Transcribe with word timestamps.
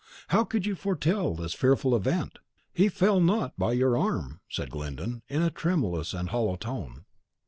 "How 0.29 0.43
could 0.43 0.65
you 0.65 0.73
foretell 0.73 1.35
this 1.35 1.53
fearful 1.53 1.95
event? 1.95 2.39
He 2.73 2.89
fell 2.89 3.21
not 3.21 3.53
by 3.55 3.73
your 3.73 3.95
arm!" 3.95 4.39
said 4.49 4.71
Glyndon, 4.71 5.21
in 5.27 5.43
a 5.43 5.51
tremulous 5.51 6.11
and 6.15 6.29
hollow 6.29 6.55
tone. 6.55 7.05